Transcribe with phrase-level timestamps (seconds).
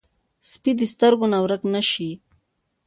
[0.49, 2.11] سپي د سترګو نه ورک نه شي.